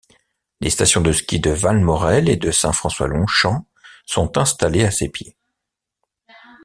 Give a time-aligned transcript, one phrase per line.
[0.61, 3.67] Les stations de ski de Valmorel et de Saint-François-Longchamp
[4.07, 5.37] sont installées à ses pieds.